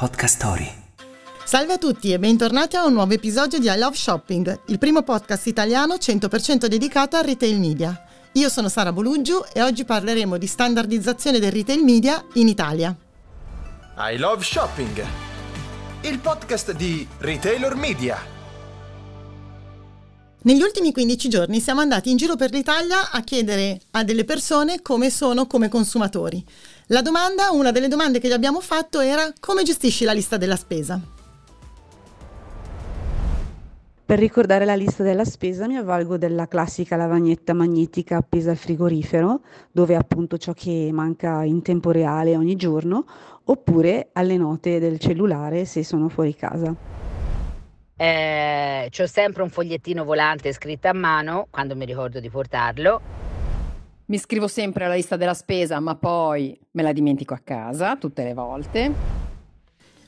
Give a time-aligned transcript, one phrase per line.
[0.00, 0.72] Podcast Story.
[1.44, 5.02] Salve a tutti e bentornati a un nuovo episodio di I Love Shopping, il primo
[5.02, 8.02] podcast italiano 100% dedicato al retail media.
[8.32, 12.96] Io sono Sara Boluggiu e oggi parleremo di standardizzazione del retail media in Italia.
[13.98, 15.04] I Love Shopping,
[16.00, 18.38] il podcast di Retailer Media.
[20.42, 24.80] Negli ultimi 15 giorni siamo andati in giro per l'Italia a chiedere a delle persone
[24.80, 26.42] come sono come consumatori.
[26.92, 30.56] La domanda, una delle domande che gli abbiamo fatto era come gestisci la lista della
[30.56, 31.00] spesa?
[34.04, 39.42] Per ricordare la lista della spesa mi avvalgo della classica lavagnetta magnetica appesa al frigorifero,
[39.70, 43.04] dove appunto ciò che manca in tempo reale ogni giorno,
[43.44, 46.74] oppure alle note del cellulare se sono fuori casa.
[47.94, 53.19] Eh, c'ho sempre un fogliettino volante scritto a mano quando mi ricordo di portarlo.
[54.10, 58.24] Mi scrivo sempre la lista della spesa, ma poi me la dimentico a casa tutte
[58.24, 58.92] le volte.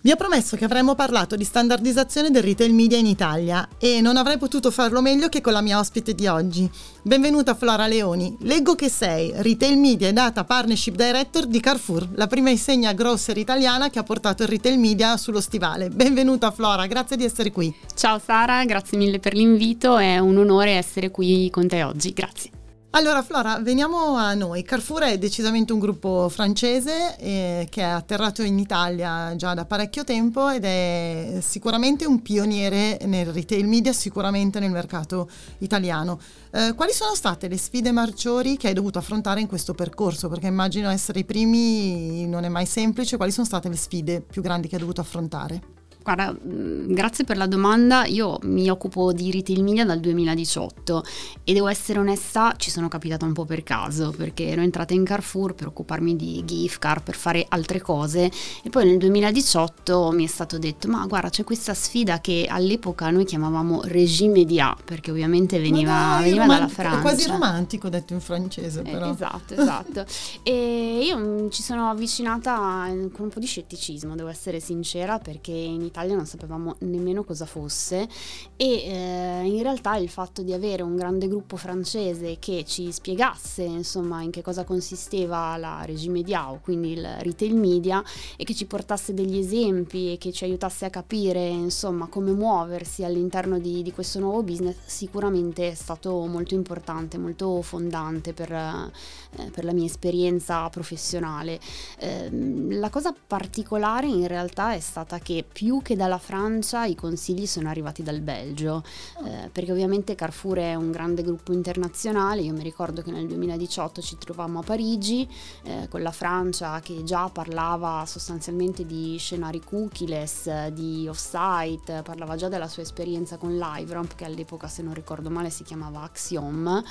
[0.00, 4.16] Vi ho promesso che avremmo parlato di standardizzazione del retail media in Italia e non
[4.16, 6.68] avrei potuto farlo meglio che con la mia ospite di oggi.
[7.02, 8.36] Benvenuta Flora Leoni.
[8.40, 13.36] Leggo che sei Retail Media e Data Partnership Director di Carrefour, la prima insegna grocer
[13.36, 15.90] italiana che ha portato il retail media sullo stivale.
[15.90, 17.72] Benvenuta Flora, grazie di essere qui.
[17.94, 22.50] Ciao Sara, grazie mille per l'invito, è un onore essere qui con te oggi, grazie.
[22.94, 24.62] Allora Flora, veniamo a noi.
[24.62, 30.04] Carrefour è decisamente un gruppo francese eh, che è atterrato in Italia già da parecchio
[30.04, 36.20] tempo ed è sicuramente un pioniere nel retail media, sicuramente nel mercato italiano.
[36.50, 40.28] Eh, quali sono state le sfide maggiori che hai dovuto affrontare in questo percorso?
[40.28, 43.16] Perché immagino essere i primi non è mai semplice.
[43.16, 45.81] Quali sono state le sfide più grandi che hai dovuto affrontare?
[46.02, 48.04] Guarda, mm, grazie per la domanda.
[48.06, 51.04] Io mi occupo di retail media dal 2018
[51.44, 55.04] e devo essere onesta, ci sono capitata un po' per caso perché ero entrata in
[55.04, 58.30] Carrefour per occuparmi di gift card, per fare altre cose
[58.62, 63.10] e poi nel 2018 mi è stato detto ma guarda c'è questa sfida che all'epoca
[63.10, 66.98] noi chiamavamo regime media perché ovviamente veniva, dai, veniva roman- dalla Francia.
[66.98, 69.06] È quasi romantico detto in francese però.
[69.06, 70.04] Eh, esatto, esatto.
[70.42, 75.52] e io mm, ci sono avvicinata con un po' di scetticismo, devo essere sincera, perché
[75.52, 78.08] in Italia non sapevamo nemmeno cosa fosse
[78.56, 83.62] e eh, in realtà il fatto di avere un grande gruppo francese che ci spiegasse
[83.62, 88.02] insomma in che cosa consisteva la regime Diao, quindi il retail media
[88.36, 93.04] e che ci portasse degli esempi e che ci aiutasse a capire insomma come muoversi
[93.04, 99.50] all'interno di, di questo nuovo business sicuramente è stato molto importante, molto fondante per, eh,
[99.50, 101.60] per la mia esperienza professionale.
[101.98, 102.30] Eh,
[102.70, 107.68] la cosa particolare in realtà è stata che più che dalla Francia i consigli sono
[107.68, 108.82] arrivati dal Belgio,
[109.24, 114.00] eh, perché ovviamente Carrefour è un grande gruppo internazionale, io mi ricordo che nel 2018
[114.00, 115.28] ci trovammo a Parigi
[115.64, 122.48] eh, con la Francia che già parlava sostanzialmente di scenari cookieless, di off-site, parlava già
[122.48, 126.82] della sua esperienza con LiveRamp che all'epoca se non ricordo male si chiamava Axiom.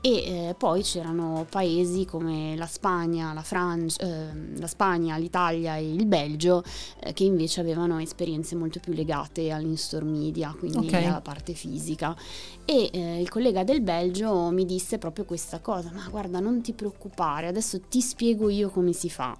[0.00, 5.92] E eh, poi c'erano paesi come la Spagna, la, Francia, eh, la Spagna, l'Italia e
[5.92, 6.62] il Belgio
[7.00, 10.92] eh, che invece avevano esperienze molto più legate all'in-store media, quindi Ok.
[10.94, 12.16] alla parte fisica.
[12.64, 16.72] E eh, il collega del Belgio mi disse proprio questa cosa, ma guarda non ti
[16.72, 19.36] preoccupare, adesso ti spiego io come si fa.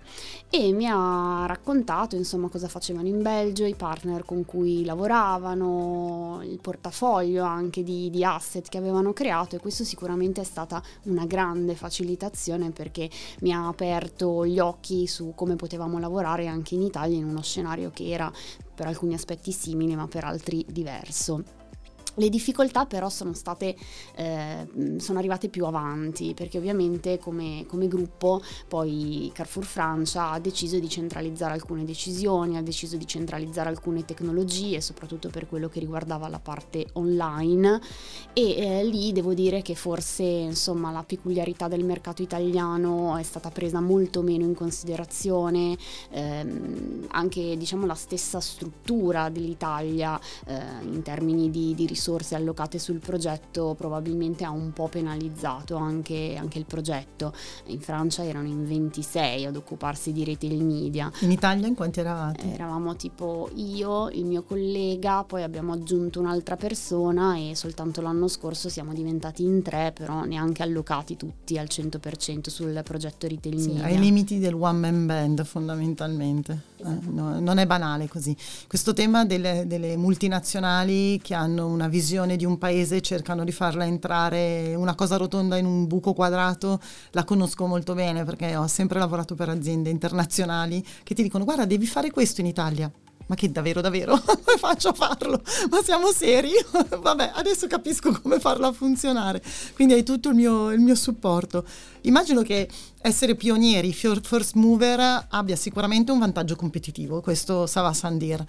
[0.50, 6.58] E mi ha raccontato insomma cosa facevano in Belgio, i partner con cui lavoravano, il
[6.60, 11.74] portafoglio anche di, di asset che avevano creato e questo sicuramente è stata una grande
[11.74, 13.08] facilitazione perché
[13.40, 17.90] mi ha aperto gli occhi su come potevamo lavorare anche in Italia in uno scenario
[17.90, 18.30] che era
[18.74, 21.63] per alcuni aspetti simile ma per altri diverso.
[22.16, 23.74] Le difficoltà però sono state,
[24.14, 24.66] eh,
[24.98, 30.88] sono arrivate più avanti perché ovviamente come, come gruppo poi Carrefour Francia ha deciso di
[30.88, 36.38] centralizzare alcune decisioni, ha deciso di centralizzare alcune tecnologie, soprattutto per quello che riguardava la
[36.38, 37.80] parte online.
[38.32, 43.50] E eh, lì devo dire che forse insomma la peculiarità del mercato italiano è stata
[43.50, 45.76] presa molto meno in considerazione,
[46.10, 52.02] ehm, anche diciamo la stessa struttura dell'Italia eh, in termini di, di risorse
[52.34, 57.32] allocate sul progetto probabilmente ha un po' penalizzato anche, anche il progetto.
[57.66, 61.10] In Francia erano in 26 ad occuparsi di retail media.
[61.20, 62.52] In Italia in quanti eravate?
[62.52, 68.68] Eravamo tipo io, il mio collega, poi abbiamo aggiunto un'altra persona e soltanto l'anno scorso
[68.68, 73.84] siamo diventati in tre, però neanche allocati tutti al 100% sul progetto retail Sì, media.
[73.84, 76.72] ai limiti del one man band fondamentalmente.
[76.84, 78.36] No- non è banale così.
[78.66, 83.52] Questo tema delle, delle multinazionali che hanno una visione di un paese e cercano di
[83.52, 86.80] farla entrare una cosa rotonda in un buco quadrato,
[87.12, 91.64] la conosco molto bene perché ho sempre lavorato per aziende internazionali che ti dicono guarda
[91.64, 92.90] devi fare questo in Italia.
[93.26, 95.42] Ma che davvero davvero come faccio a farlo?
[95.70, 96.52] Ma siamo seri?
[96.72, 99.42] Vabbè, adesso capisco come farlo a funzionare.
[99.74, 101.64] Quindi hai tutto il mio, il mio supporto.
[102.02, 102.68] Immagino che
[103.00, 108.44] essere pionieri, first mover, abbia sicuramente un vantaggio competitivo, questo Sava Sandir.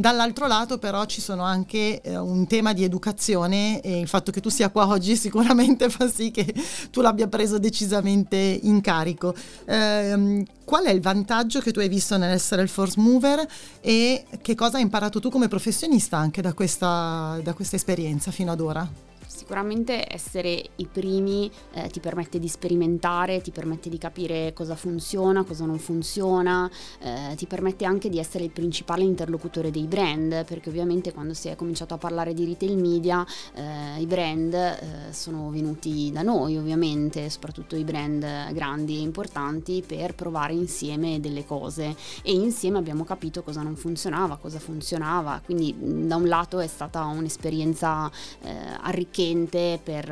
[0.00, 4.40] Dall'altro lato però ci sono anche eh, un tema di educazione e il fatto che
[4.40, 6.54] tu sia qua oggi sicuramente fa sì che
[6.90, 9.34] tu l'abbia preso decisamente in carico.
[9.66, 13.46] Eh, qual è il vantaggio che tu hai visto nell'essere il first mover
[13.82, 18.52] e che cosa hai imparato tu come professionista anche da questa, da questa esperienza fino
[18.52, 19.09] ad ora?
[19.32, 25.44] Sicuramente essere i primi eh, ti permette di sperimentare, ti permette di capire cosa funziona,
[25.44, 26.68] cosa non funziona,
[26.98, 31.46] eh, ti permette anche di essere il principale interlocutore dei brand, perché ovviamente quando si
[31.46, 33.24] è cominciato a parlare di retail media
[33.54, 34.78] eh, i brand eh,
[35.12, 41.46] sono venuti da noi ovviamente, soprattutto i brand grandi e importanti, per provare insieme delle
[41.46, 41.94] cose.
[42.22, 47.04] E insieme abbiamo capito cosa non funzionava, cosa funzionava, quindi da un lato è stata
[47.04, 48.10] un'esperienza
[48.42, 48.50] eh,
[48.80, 50.06] arricchente sufficiente per,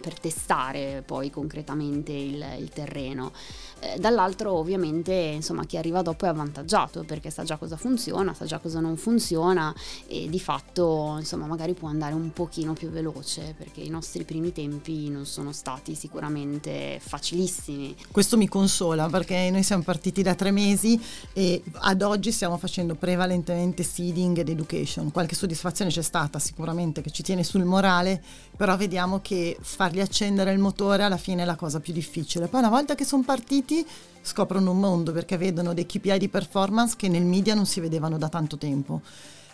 [0.00, 3.32] per testare poi concretamente il, il terreno.
[3.80, 8.44] Eh, dall'altro ovviamente insomma chi arriva dopo è avvantaggiato perché sa già cosa funziona, sa
[8.44, 9.74] già cosa non funziona
[10.06, 14.52] e di fatto insomma magari può andare un pochino più veloce perché i nostri primi
[14.52, 17.96] tempi non sono stati sicuramente facilissimi.
[18.12, 21.00] Questo mi consola perché noi siamo partiti da tre mesi
[21.32, 25.10] e ad oggi stiamo facendo prevalentemente seeding ed education.
[25.10, 28.22] Qualche soddisfazione c'è stata sicuramente che ci tiene sul morale,
[28.56, 32.48] però vediamo che fargli accendere il motore alla fine è la cosa più difficile.
[32.48, 33.86] Poi una volta che sono partiti
[34.20, 38.18] scoprono un mondo perché vedono dei KPI di performance che nel media non si vedevano
[38.18, 39.00] da tanto tempo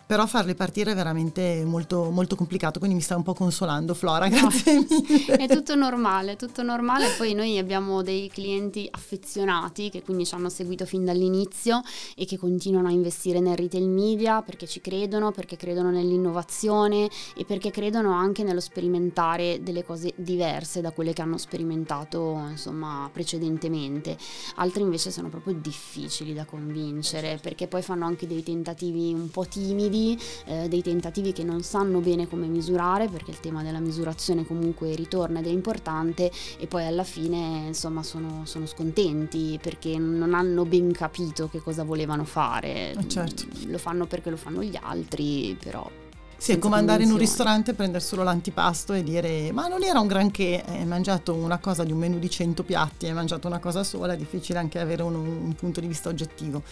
[0.09, 4.27] però farle partire è veramente molto, molto complicato, quindi mi sta un po' consolando Flora,
[4.29, 5.37] grazie no, mille.
[5.37, 10.49] È tutto normale, tutto normale, poi noi abbiamo dei clienti affezionati che quindi ci hanno
[10.49, 11.83] seguito fin dall'inizio
[12.17, 17.45] e che continuano a investire nel retail media perché ci credono, perché credono nell'innovazione e
[17.45, 24.17] perché credono anche nello sperimentare delle cose diverse da quelle che hanno sperimentato insomma precedentemente.
[24.55, 29.45] Altri invece sono proprio difficili da convincere perché poi fanno anche dei tentativi un po'
[29.45, 33.81] timidi studi, eh, dei tentativi che non sanno bene come misurare perché il tema della
[33.81, 39.99] misurazione comunque ritorna ed è importante e poi alla fine insomma sono, sono scontenti perché
[39.99, 42.93] non hanno ben capito che cosa volevano fare.
[42.93, 43.45] Eh certo.
[43.67, 45.89] Lo fanno perché lo fanno gli altri, però
[46.39, 49.99] sì, è come andare in un ristorante, prendere solo l'antipasto e dire ma non era
[49.99, 53.59] un granché, hai mangiato una cosa di un menù di 100 piatti, hai mangiato una
[53.59, 56.63] cosa sola, è difficile anche avere un, un punto di vista oggettivo.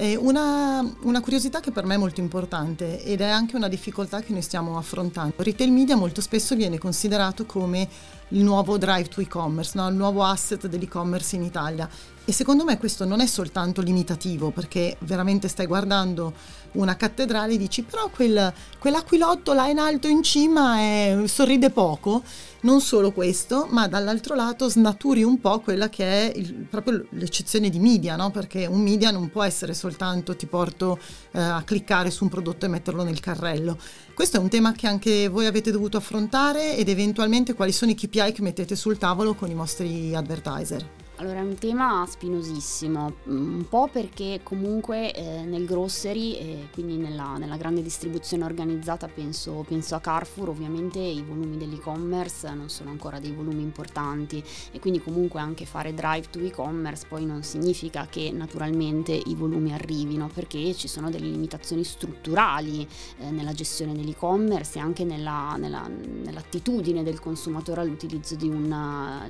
[0.00, 4.30] Una, una, curiosità che per me è molto importante ed è anche una difficoltà che
[4.30, 5.34] noi stiamo affrontando.
[5.38, 7.88] Retail media molto spesso viene considerato come
[8.30, 9.88] il nuovo drive to e-commerce, no?
[9.88, 11.88] il nuovo asset dell'e-commerce in Italia.
[12.24, 16.34] E secondo me questo non è soltanto limitativo, perché veramente stai guardando
[16.72, 22.22] una cattedrale e dici però quel, quell'aquilotto là in alto in cima è, sorride poco.
[22.60, 27.70] Non solo questo, ma dall'altro lato snaturi un po' quella che è il, proprio l'eccezione
[27.70, 28.32] di media, no?
[28.32, 30.98] perché un media non può essere soltanto ti porto
[31.30, 33.78] eh, a cliccare su un prodotto e metterlo nel carrello.
[34.12, 37.94] Questo è un tema che anche voi avete dovuto affrontare ed eventualmente quali sono i
[37.94, 40.97] KPI che mettete sul tavolo con i vostri advertiser.
[41.20, 47.36] Allora è un tema spinosissimo, un po' perché comunque eh, nel grocery e quindi nella,
[47.38, 53.18] nella, grande distribuzione organizzata penso, penso, a Carrefour, ovviamente i volumi dell'e-commerce non sono ancora
[53.18, 58.30] dei volumi importanti e quindi comunque anche fare drive to e-commerce poi non significa che
[58.30, 62.86] naturalmente i volumi arrivino perché ci sono delle limitazioni strutturali
[63.18, 69.28] eh, nella gestione dell'e-commerce e anche nella, nella, nell'attitudine del consumatore all'utilizzo di, una,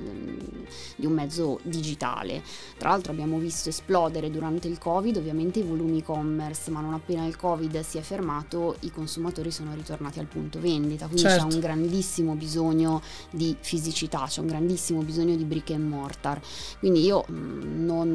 [0.95, 2.43] di un mezzo di digitale.
[2.77, 7.25] Tra l'altro abbiamo visto esplodere durante il Covid ovviamente i volumi e-commerce, ma non appena
[7.25, 11.47] il Covid si è fermato i consumatori sono ritornati al punto vendita, quindi certo.
[11.47, 16.41] c'è un grandissimo bisogno di fisicità, c'è un grandissimo bisogno di brick and mortar.
[16.79, 18.11] Quindi io mm, non,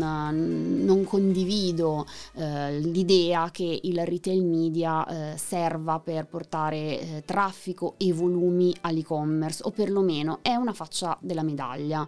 [0.84, 8.12] non condivido eh, l'idea che il retail media eh, serva per portare eh, traffico e
[8.12, 12.06] volumi all'e-commerce o perlomeno è una faccia della medaglia.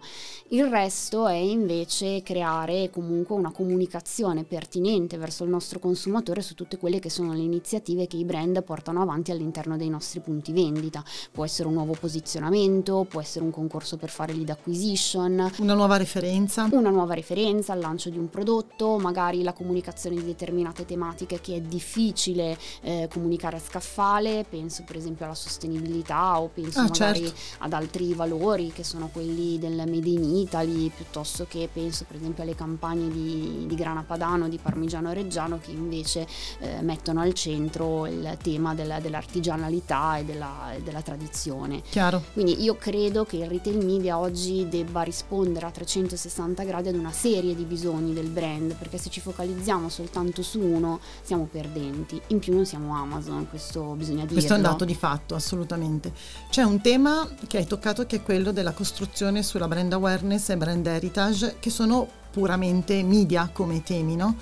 [0.49, 6.77] Il resto è invece creare comunque una comunicazione pertinente verso il nostro consumatore su tutte
[6.77, 11.03] quelle che sono le iniziative che i brand portano avanti all'interno dei nostri punti vendita.
[11.31, 15.97] Può essere un nuovo posizionamento, può essere un concorso per fare lead acquisition, una nuova
[15.97, 21.39] referenza, una nuova referenza, il lancio di un prodotto, magari la comunicazione di determinate tematiche
[21.41, 26.83] che è difficile eh, comunicare a scaffale, penso per esempio alla sostenibilità o penso ah,
[26.83, 27.39] magari certo.
[27.59, 32.15] ad altri valori che sono quelli del Made in Italy piuttosto piuttosto che penso per
[32.15, 36.25] esempio alle campagne di, di grana padano, di parmigiano reggiano che invece
[36.59, 41.81] eh, mettono al centro il tema della, dell'artigianalità e della, della tradizione.
[41.89, 42.23] Chiaro.
[42.33, 47.11] Quindi io credo che il retail media oggi debba rispondere a 360 gradi ad una
[47.11, 52.19] serie di bisogni del brand, perché se ci focalizziamo soltanto su uno siamo perdenti.
[52.27, 54.33] In più non siamo Amazon, questo bisogna dirlo.
[54.33, 56.11] Questo è un dato di fatto, assolutamente.
[56.49, 60.57] C'è un tema che hai toccato che è quello della costruzione sulla brand awareness e
[60.57, 61.26] brand heritage,
[61.59, 64.35] che sono puramente media come temi, no?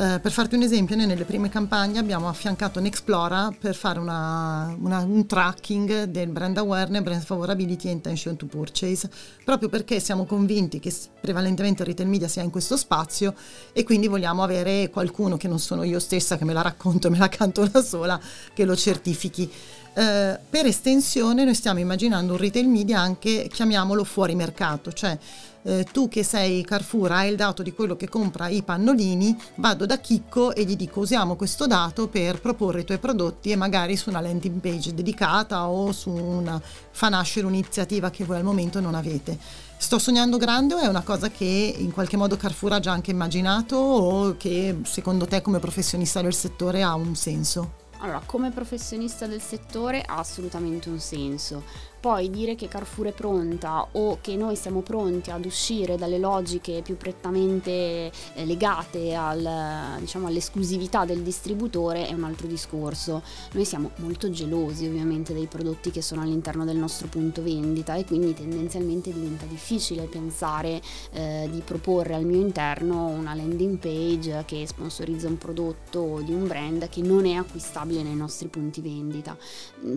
[0.00, 4.72] Eh, per farti un esempio, noi nelle prime campagne abbiamo affiancato Nexplora per fare una,
[4.78, 9.10] una, un tracking del brand awareness, brand favorability e intention to purchase,
[9.44, 13.34] proprio perché siamo convinti che prevalentemente il retail media sia in questo spazio
[13.72, 17.10] e quindi vogliamo avere qualcuno che non sono io stessa che me la racconto e
[17.10, 18.20] me la canto da sola,
[18.54, 19.50] che lo certifichi.
[19.94, 25.18] Uh, per estensione noi stiamo immaginando un retail media anche, chiamiamolo fuori mercato, cioè
[25.62, 29.86] eh, tu che sei Carrefour hai il dato di quello che compra i pannolini, vado
[29.86, 33.96] da Chicco e gli dico usiamo questo dato per proporre i tuoi prodotti e magari
[33.96, 38.80] su una landing page dedicata o su una fa nascere un'iniziativa che voi al momento
[38.80, 39.38] non avete.
[39.76, 43.12] Sto sognando grande o è una cosa che in qualche modo Carrefour ha già anche
[43.12, 47.86] immaginato o che secondo te come professionista del settore ha un senso?
[48.00, 51.64] Allora, come professionista del settore ha assolutamente un senso.
[52.00, 56.80] Poi dire che Carrefour è pronta o che noi siamo pronti ad uscire dalle logiche
[56.82, 63.22] più prettamente eh, legate al, diciamo, all'esclusività del distributore è un altro discorso.
[63.52, 68.04] Noi siamo molto gelosi ovviamente dei prodotti che sono all'interno del nostro punto vendita e
[68.04, 70.80] quindi tendenzialmente diventa difficile pensare
[71.12, 76.46] eh, di proporre al mio interno una landing page che sponsorizza un prodotto di un
[76.46, 79.36] brand che non è acquistabile nei nostri punti vendita.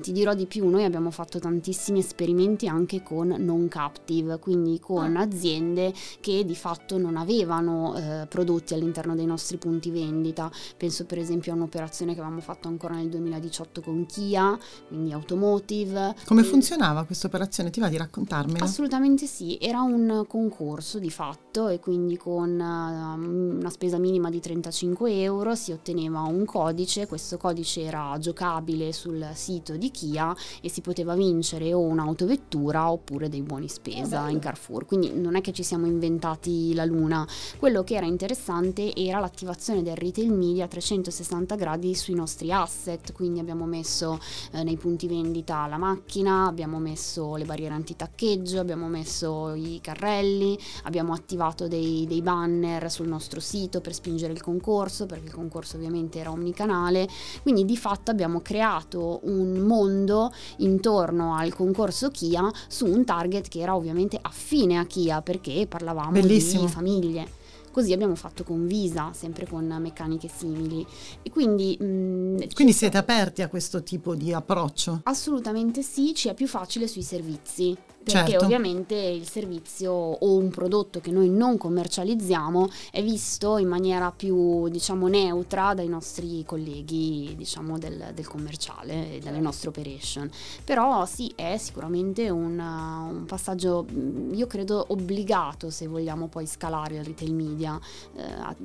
[0.02, 4.80] Ti dirò di più, noi abbiamo fatto tantissimi tantissimi esperimenti anche con non captive, quindi
[4.80, 5.22] con ah.
[5.22, 10.50] aziende che di fatto non avevano eh, prodotti all'interno dei nostri punti vendita.
[10.78, 14.58] Penso per esempio a un'operazione che avevamo fatto ancora nel 2018 con Kia,
[14.88, 16.16] quindi automotive.
[16.26, 16.44] Come e...
[16.44, 17.70] funzionava questa operazione?
[17.70, 18.64] Ti va di raccontarmela?
[18.64, 24.40] Assolutamente sì, era un concorso di fatto e quindi con uh, una spesa minima di
[24.40, 30.70] 35 euro si otteneva un codice, questo codice era giocabile sul sito di Kia e
[30.70, 34.86] si poteva vincere o un'autovettura oppure dei buoni spesa in Carrefour.
[34.86, 37.28] Quindi non è che ci siamo inventati la luna.
[37.58, 43.12] Quello che era interessante era l'attivazione del retail media a 360 gradi sui nostri asset.
[43.14, 44.20] Quindi abbiamo messo
[44.52, 50.58] eh, nei punti vendita la macchina, abbiamo messo le barriere antitaccheggio, abbiamo messo i carrelli,
[50.84, 55.78] abbiamo attivato dei, dei banner sul nostro sito per spingere il concorso, perché il concorso
[55.78, 57.08] ovviamente era omnicanale.
[57.42, 63.48] Quindi di fatto abbiamo creato un mondo intorno al concorso concorso Kia su un target
[63.48, 66.66] che era ovviamente affine a Kia perché parlavamo Bellissimo.
[66.66, 67.40] di famiglie.
[67.72, 70.86] Così abbiamo fatto con Visa, sempre con meccaniche simili.
[71.24, 75.00] E quindi, mh, mm, quindi siete aperti a questo tipo di approccio?
[75.04, 78.46] Assolutamente sì, ci è più facile sui servizi perché certo.
[78.46, 84.68] ovviamente il servizio o un prodotto che noi non commercializziamo è visto in maniera più
[84.70, 90.30] diciamo neutra dai nostri colleghi diciamo del, del commerciale e dalle nostre operation.
[90.64, 93.86] Però sì è sicuramente un, un, passaggio
[94.32, 97.80] io credo obbligato se vogliamo poi scalare il retail media
[98.16, 98.56] eh,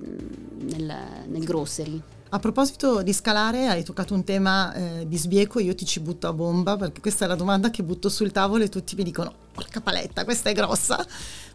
[0.64, 5.74] nel, nel grocery a proposito di scalare, hai toccato un tema eh, di sbieco, io
[5.74, 8.68] ti ci butto a bomba perché questa è la domanda che butto sul tavolo e
[8.68, 11.04] tutti mi dicono, porca paletta, questa è grossa.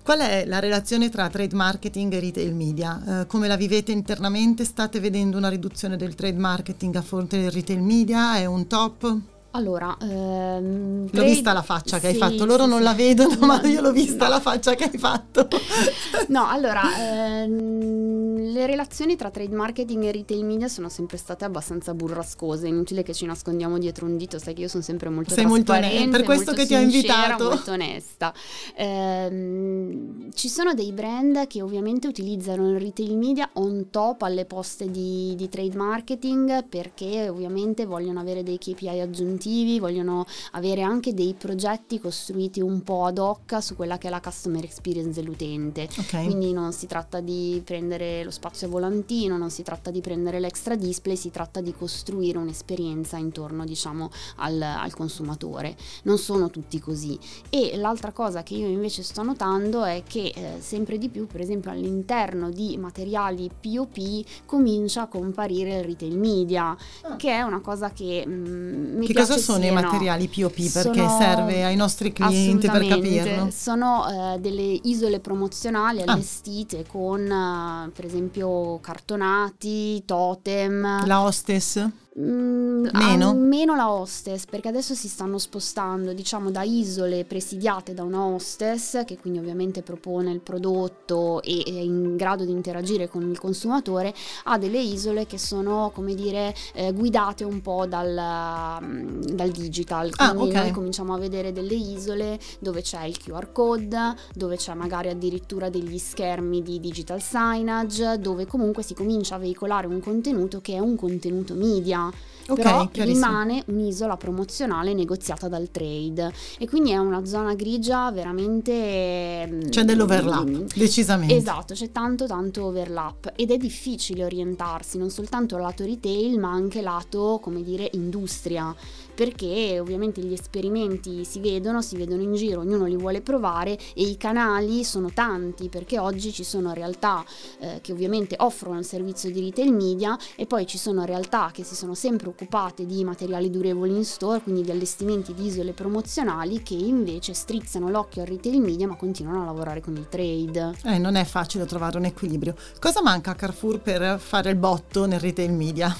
[0.01, 3.21] Qual è la relazione tra trade marketing e retail media?
[3.21, 4.63] Eh, come la vivete internamente?
[4.63, 8.37] State vedendo una riduzione del trade marketing a fronte del retail media?
[8.37, 9.19] È un top?
[9.53, 12.83] Allora, ehm, l'ho vista la faccia che sì, hai fatto, loro sì, non sì.
[12.85, 14.29] la vedono, no, ma io l'ho vista no.
[14.29, 15.45] la faccia che hai fatto.
[16.29, 21.93] no, allora, ehm, le relazioni tra trade marketing e retail media sono sempre state abbastanza
[21.93, 25.45] burrascose, inutile che ci nascondiamo dietro un dito, sai che io sono sempre molto Sei
[25.45, 27.49] molto per questo che ti ho invitato.
[27.49, 28.33] molto onesta.
[28.75, 34.89] Ehm, ci sono dei brand che ovviamente utilizzano il retail media on top alle poste
[34.89, 41.13] di, di trade marketing perché ovviamente vogliono avere dei KPI aggiuntivi incentivi, vogliono avere anche
[41.13, 45.89] dei progetti costruiti un po' ad hoc su quella che è la customer experience dell'utente.
[45.97, 46.25] Okay.
[46.25, 50.39] Quindi non si tratta di prendere lo spazio a volantino, non si tratta di prendere
[50.39, 55.75] l'extra display, si tratta di costruire un'esperienza intorno diciamo al, al consumatore.
[56.03, 57.17] Non sono tutti così.
[57.49, 61.41] E l'altra cosa che io invece sto notando è che eh, sempre di più, per
[61.41, 67.15] esempio all'interno di materiali POP comincia a comparire il retail media, ah.
[67.15, 70.71] che è una cosa che mh, mm, mi che piace Cosa sono i materiali POP?
[70.71, 73.49] Perché Sono- serve ai nostri clienti per capirlo.
[73.51, 76.11] Sono eh, delle isole promozionali Ah.
[76.13, 81.05] allestite con, eh, per esempio, cartonati, totem.
[81.05, 81.87] La hostess?
[82.19, 83.29] Mm, Meno?
[83.29, 88.25] ah, meno la hostess, perché adesso si stanno spostando, diciamo, da isole presidiate da una
[88.25, 93.39] hostess, che quindi ovviamente propone il prodotto e è in grado di interagire con il
[93.39, 94.13] consumatore,
[94.45, 100.11] a delle isole che sono, come dire, eh, guidate un po' dal, mm, dal digital.
[100.17, 100.53] Ah, Quindi ok.
[100.55, 105.69] noi cominciamo a vedere delle isole dove c'è il QR code, dove c'è magari addirittura
[105.69, 110.79] degli schermi di digital signage, dove comunque si comincia a veicolare un contenuto che è
[110.79, 111.99] un contenuto media.
[112.47, 113.27] Ok, però chiarissimo.
[113.27, 119.83] rimane un'isola promozionale negoziata dal trade e quindi è una zona grigia veramente mm, C'è
[119.83, 121.35] dell'overlap, mm, decisamente.
[121.35, 126.81] Esatto, c'è tanto tanto overlap ed è difficile orientarsi non soltanto lato retail ma anche
[126.81, 128.75] lato, come dire, industria,
[129.13, 134.03] perché ovviamente gli esperimenti si vedono, si vedono in giro, ognuno li vuole provare e
[134.03, 137.23] i canali sono tanti perché oggi ci sono realtà
[137.59, 141.63] eh, che ovviamente offrono il servizio di retail media e poi ci sono realtà che
[141.63, 146.61] si sono sempre occupate di materiali durevoli in store, quindi di allestimenti di isole promozionali
[146.63, 150.75] che invece strizzano l'occhio al retail media ma continuano a lavorare con il trade.
[150.83, 152.55] Eh, non è facile trovare un equilibrio.
[152.79, 155.95] Cosa manca a Carrefour per fare il botto nel retail media?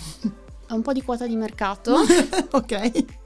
[0.69, 1.95] Un po' di quota di mercato
[2.51, 3.20] ok.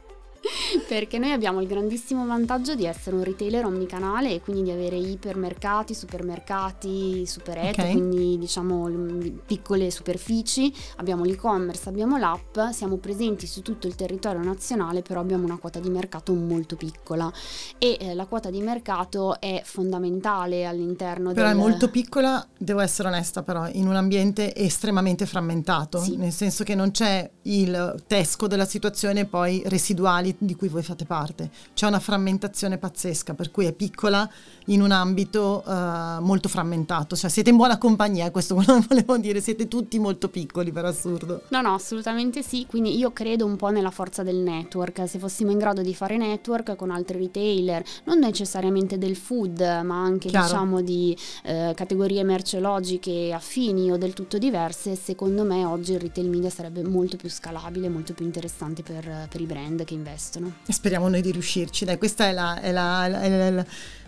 [0.88, 4.98] perché noi abbiamo il grandissimo vantaggio di essere un retailer omnicanale e quindi di avere
[4.98, 7.92] ipermercati, supermercati, superette, Ok.
[7.92, 14.42] quindi diciamo l- piccole superfici, abbiamo l'e-commerce, abbiamo l'app, siamo presenti su tutto il territorio
[14.44, 17.32] nazionale, però abbiamo una quota di mercato molto piccola
[17.78, 22.80] e eh, la quota di mercato è fondamentale all'interno Però del è molto piccola, devo
[22.82, 26.16] essere onesta però, in un ambiente estremamente frammentato, Sì.
[26.18, 31.06] nel senso che non c'è il tesco della situazione poi residuali di cui voi fate
[31.06, 31.50] parte.
[31.74, 34.30] C'è una frammentazione pazzesca, per cui è piccola
[34.66, 37.16] in un ambito eh, molto frammentato.
[37.16, 40.72] Cioè siete in buona compagnia, questo è quello che volevo dire, siete tutti molto piccoli
[40.72, 41.42] per assurdo.
[41.50, 42.66] No, no, assolutamente sì.
[42.68, 45.08] Quindi io credo un po' nella forza del network.
[45.08, 50.02] Se fossimo in grado di fare network con altri retailer, non necessariamente del food, ma
[50.02, 50.46] anche Chiaro.
[50.46, 56.30] diciamo di eh, categorie merceologiche affini o del tutto diverse, secondo me oggi il retail
[56.30, 60.25] media sarebbe molto più scalabile, molto più interessante per, per i brand che investono.
[60.66, 61.86] E speriamo noi di riuscirci.
[61.86, 63.66] Dai, questa è la, è la, è la- la-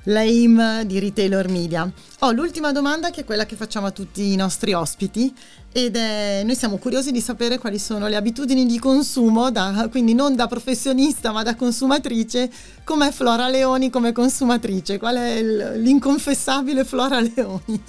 [0.09, 1.89] l'aim di Retailer Media.
[2.19, 5.33] Ho l'ultima domanda che è quella che facciamo a tutti i nostri ospiti
[5.73, 10.13] ed è noi siamo curiosi di sapere quali sono le abitudini di consumo, da- quindi
[10.13, 12.49] non da professionista ma da consumatrice,
[12.85, 17.81] com'è Flora Leoni come consumatrice, qual è il- l'inconfessabile Flora Leoni?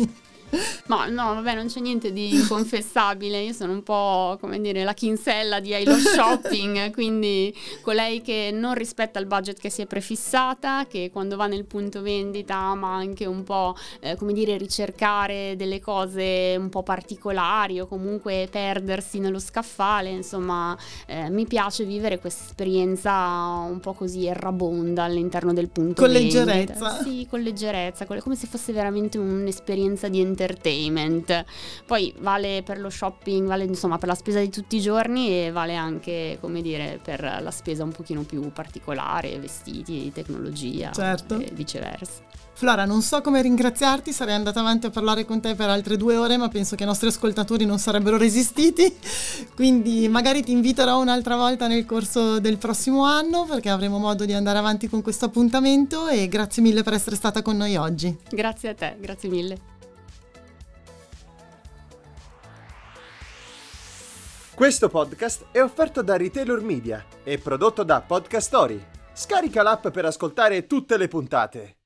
[0.86, 3.40] Ma no, vabbè, non c'è niente di inconfessabile.
[3.40, 8.50] Io sono un po', come dire, la chinsella di I Love Shopping, quindi colei che
[8.52, 12.94] non rispetta il budget che si è prefissata, che quando va nel punto vendita ama
[12.94, 19.18] anche un po', eh, come dire, ricercare delle cose un po' particolari o comunque perdersi
[19.18, 20.08] nello scaffale.
[20.10, 23.12] Insomma, eh, mi piace vivere questa esperienza
[23.68, 26.44] un po' così errabonda all'interno del punto Con vendita.
[26.44, 27.02] leggerezza.
[27.02, 31.44] Sì, con leggerezza, con- come se fosse veramente un'esperienza di entertainment.
[31.86, 35.50] Poi vale per lo shopping, vale insomma per la spesa di tutti i giorni e
[35.50, 41.38] vale anche, come dire, per la spesa un pochino più particolare, vestiti, tecnologia Certo.
[41.38, 42.26] e viceversa.
[42.58, 46.16] Flora, non so come ringraziarti, sarei andata avanti a parlare con te per altre due
[46.16, 48.92] ore, ma penso che i nostri ascoltatori non sarebbero resistiti,
[49.54, 54.32] quindi magari ti inviterò un'altra volta nel corso del prossimo anno perché avremo modo di
[54.32, 58.16] andare avanti con questo appuntamento e grazie mille per essere stata con noi oggi.
[58.28, 59.77] Grazie a te, grazie mille.
[64.58, 68.84] Questo podcast è offerto da Retailer Media e prodotto da Podcast Story.
[69.12, 71.77] Scarica l'app per ascoltare tutte le puntate.